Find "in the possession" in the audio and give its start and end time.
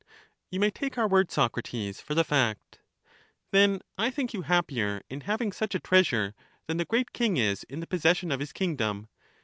7.65-8.31